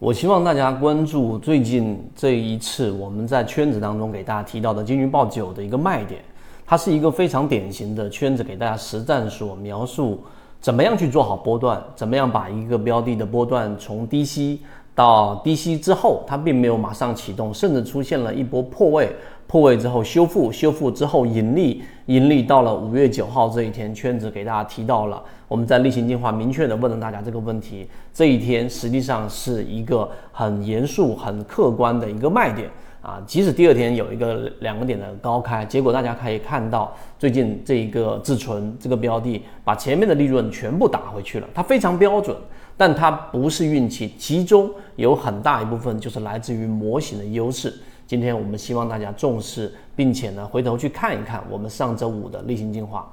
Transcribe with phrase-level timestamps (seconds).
[0.00, 6.22] 我希望大家关注最近这一次我们在圈子当中给大家提到的金鱼报九的一个卖点，
[6.64, 10.18] 它是一个非常典型的圈子给大家实战所描述
[10.58, 14.62] 怎么样去做好波段，怎么样把一个标的的波段从低吸
[15.00, 19.10] 到低吸之后，它并没有马上启动，甚至出现了一波破位。
[19.46, 32.70] 破位之后修复，修复之后盈利，盈利到了五月九号这一天，圈子给大家提到了，我们在例行计划明确的问了大家这个问题，这一天实际上是一个很严肃、很客观的一个卖点
[33.02, 42.36] 啊，即使第二天有一个两个点的高开，结果大家可以看到，最近这一个自存这个标的把前面的利润全部打回去了，它非常标准，
[42.76, 47.72] 但它不是运气，其中有很大一部分就是来自于模型的优势。
[48.06, 53.10] 今天我们希望大家重视，并且呢，回头去看一看我们上周五的例行进化。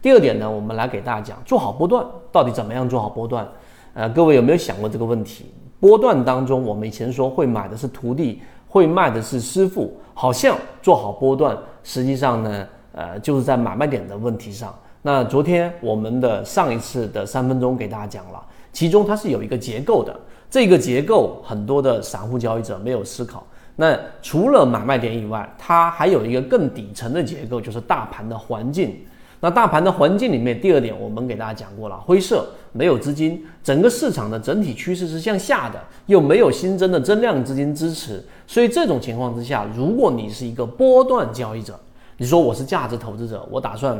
[0.00, 3.48] 第二点呢，我们来给大家讲做好波段到底怎么样做好波段。
[3.94, 5.46] 呃，各位有没有想过这个问题？
[5.80, 14.74] 波段当中，我们以前说会买的是徒弟，会卖的是师傅，好像做好波段，实际上呢，呃，就是在买卖点的问题上。
[15.02, 20.14] 那昨天我们的上一次的三分钟给大家讲了，其中它是有一个结构的，
[20.50, 23.46] 这个结构很多的散户交易者没有思考。
[23.76, 28.96] 那除了买卖点以外，它还有一个更底层的结构，就是大盘的环境。
[29.46, 38.20] 那大盘的环境里面，第二点我们给大家讲过了，灰色，没有资金，整个市场的整体趋势是向下的，又没有新增的增量资金支持。
[38.44, 41.78] 所以这种情况之下，如果你是一个波段交易者，
[42.16, 43.96] 你说我是价值投资者，我打算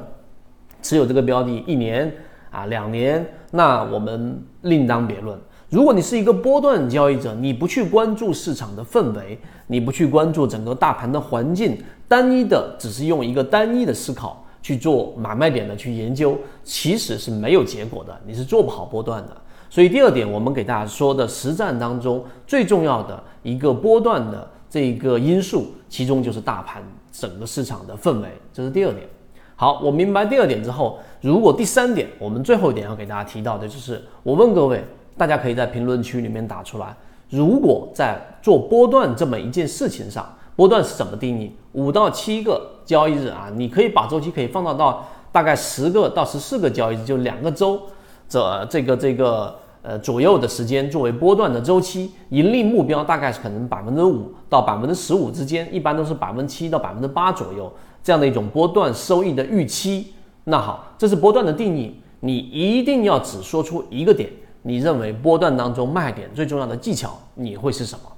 [0.83, 2.13] 持有这个标的一年
[2.51, 5.39] 啊两年，那我们另当别论。
[5.69, 19.37] 如果你是一个波段交易者，你不去关注市场的氛围，你不去关注整个大盘的环境，单一的只是用一个单一的思考去做买卖点的去研究，其实是没有结果的，你是做不好波段的。
[19.71, 29.07] 所以第二点，我们给大家说的实战当中最重要的一个波段的这个因素，其中就是大盘整个市场的氛围，这是第二点。
[29.55, 34.83] 好，我明白第二点之后，如果第三点，我们最后一点要给大家提到的就是，我问各位。
[35.19, 36.95] 大家可以在评论区里面打出来。
[37.31, 41.53] 如果在做波段这么一件事情上，波段是怎么定义？
[41.73, 47.81] 五到七个交易日啊，你可以把周期可以放到到大概十个到十四个交易日，就两个周
[48.27, 57.71] 这这个这个呃左右的时间作为波段的周期，盈利目标大概是可能百分之五到百分之十五之间，一般都是百分之七到百分之八左右
[58.03, 60.15] 这样的一种波段收益的预期。
[60.45, 64.31] 那好，这是波段的定义，你一定要只说出一个点。
[64.63, 68.16] 你认为波段当中卖点最重要的技巧你会是什么？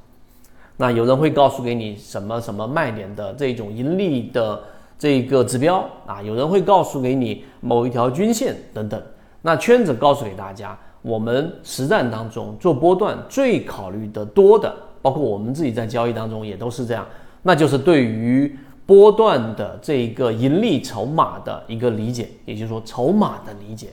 [0.80, 4.62] 那有人会告诉给你什么什么卖点的这种盈利的
[4.96, 6.22] 这个指标啊？
[6.22, 9.02] 有人会告诉给你某一条均线等等。
[9.42, 14.72] 那圈子告诉给大家，我们实战当中做波段最考虑的多的，
[15.02, 17.04] 包括我们自己在交易当中也都是这样，
[17.42, 18.56] 那就是对于
[18.86, 23.88] 波段的这个盈利筹码的一个理解，也就是说筹码的理解。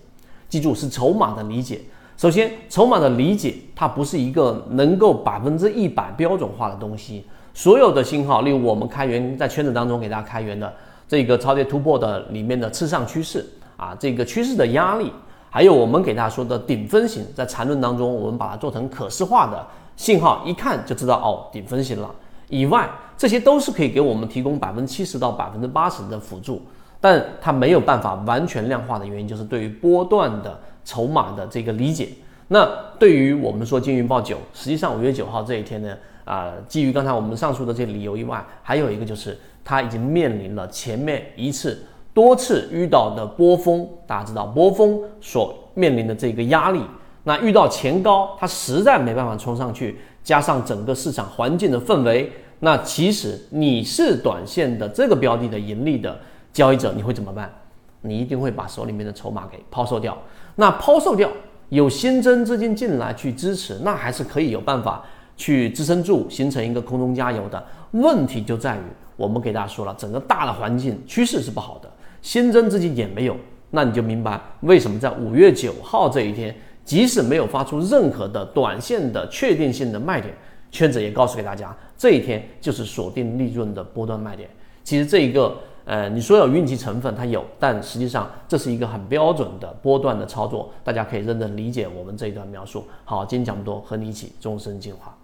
[0.47, 1.81] 记住是筹码的理解。
[2.17, 7.25] 首先，筹码的理解，它不是一个能够百分之一百标准化的东西。
[7.53, 10.73] 所有的信号，例如我们开源在圈子当中给大家开源的
[11.07, 13.45] 这个超跌突破的里面的次上趋势
[13.75, 15.11] 啊，这个趋势的压力，
[15.49, 22.09] 还有我们给大家说的顶分型，在缠论当中，我们把它做成可视化的信号，一看就知道哦，顶分型了。
[22.47, 26.61] 以外，这些都是可以给我们提供百分之七十到百分之八十的辅助，
[26.99, 30.59] 但它没有办法完全量化的原因，就是对于波段的。
[30.87, 32.09] 筹码的这个理解，
[32.49, 32.63] 那
[32.99, 46.81] 对于我们说金云报九，实际上五月九号这一天呢，啊，基于刚才我们上述的这理由以外，还有一个就是它已经面临了前面一次多次遇到的波峰，大家知道波峰所面临的这个压力，
[47.23, 56.15] 那遇到前高，它实在没办法冲上去，加上整个市场环境的氛围，那其实你是短线的这个标的的盈利的
[56.55, 57.53] 交易者，你会怎么办？
[57.99, 60.17] 你一定会把手里面的筹码给抛售掉。
[60.55, 61.29] 那抛售掉，
[61.67, 65.03] 有新增资金进来去支持，那还是可以有办法
[65.35, 67.61] 去支撑住，形成一个空中加油的。
[67.91, 68.79] 问题就在于，
[69.17, 71.91] 我们给大家说了，整个大的环境趋势是不好的，
[72.21, 73.35] 新增资金也没有，
[73.71, 76.55] 那你就明白为什么在五月九号这一天，
[76.85, 80.33] 即使没有发出任何的短线的确定性的卖点，
[80.71, 84.49] 圈子也告诉给大家，这一天就是锁定利润的波段卖点。
[84.85, 85.53] 其实这一个。
[85.85, 92.83] 呃，你说有运气成分，它有，但实际上这是一个很标准的波段的操作，大家可以认真理解我们这一段描述。
[93.03, 95.15] 好，今天讲不多，和你一起终身进化。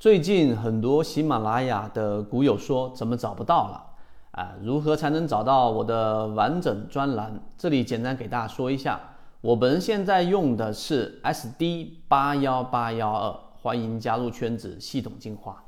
[0.00, 3.80] 最近很多喜马拉雅的股友说怎么找不到了？
[4.32, 7.40] 啊，如何才能找到我的完整专栏？
[7.56, 9.00] 这里简单给大家说一下，
[9.40, 13.32] 我们现在用的是 SD 八幺八幺二，
[13.62, 15.63] 欢迎加入圈子，系统进化。